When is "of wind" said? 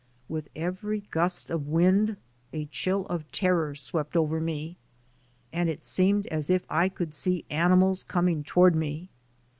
1.51-2.17